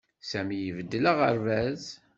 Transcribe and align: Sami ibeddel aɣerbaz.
Sami 0.29 0.57
ibeddel 0.65 1.05
aɣerbaz. 1.11 1.83